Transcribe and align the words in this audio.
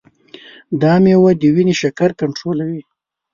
دا 0.81 0.93
میوه 1.03 1.31
د 1.41 1.43
وینې 1.55 1.75
شکر 1.81 2.09
کنټرولوي. 2.19 2.81